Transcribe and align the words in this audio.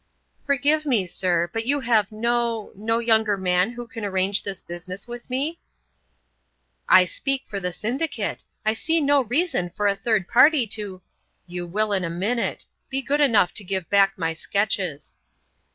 "Forgive 0.43 0.83
me, 0.87 1.05
sir, 1.05 1.47
but 1.53 1.67
you 1.67 1.81
have 1.81 2.11
no—no 2.11 2.97
younger 2.97 3.37
man 3.37 3.69
who 3.73 3.85
can 3.87 4.03
arrange 4.03 4.41
this 4.41 4.63
business 4.63 5.07
with 5.07 5.29
me?" 5.29 5.59
"I 6.89 7.05
speak 7.05 7.43
for 7.45 7.59
the 7.59 7.71
syndicate. 7.71 8.43
I 8.65 8.73
see 8.73 8.99
no 8.99 9.21
reason 9.23 9.69
for 9.69 9.85
a 9.87 9.95
third 9.95 10.27
party 10.27 10.65
to——" 10.65 11.03
"You 11.45 11.67
will 11.67 11.93
in 11.93 12.03
a 12.03 12.09
minute. 12.09 12.65
Be 12.89 13.03
good 13.03 13.21
enough 13.21 13.53
to 13.53 13.63
give 13.63 13.91
back 13.91 14.17
my 14.17 14.33
sketches." 14.33 15.19